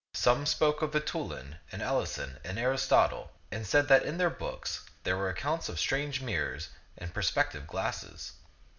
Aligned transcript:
Some 0.15 0.47
spoke 0.47 0.81
of 0.81 0.93
Vitu 0.93 1.29
lan 1.29 1.59
and 1.71 1.79
Alacen 1.79 2.39
and 2.43 2.57
Aristotle, 2.57 3.33
and 3.51 3.67
said 3.67 3.87
that 3.89 4.01
in 4.01 4.17
their 4.17 4.31
books 4.31 4.83
there 5.03 5.15
were 5.15 5.29
accounts 5.29 5.69
of 5.69 5.79
strange 5.79 6.21
mirrors 6.23 6.69
and 6.97 7.13
per 7.13 7.21
spective 7.21 7.67
glasses. 7.67 8.31